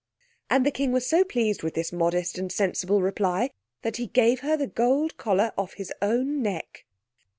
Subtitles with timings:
[0.49, 3.51] And the King was so pleased with this modest and sensible reply
[3.83, 6.85] that he gave her the gold collar off his own neck.